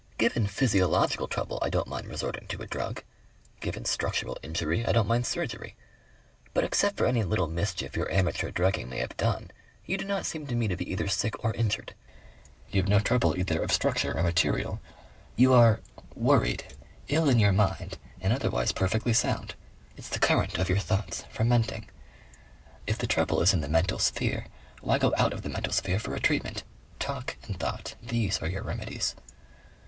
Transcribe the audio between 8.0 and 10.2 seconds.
amateur drugging may have done you do